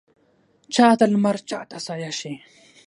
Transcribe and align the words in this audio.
چا 0.73 0.87
ته 0.99 1.05
لمر 1.11 1.37
چا 1.49 1.59
ته 1.69 1.77
سایه 1.85 2.11
شي 2.19 2.33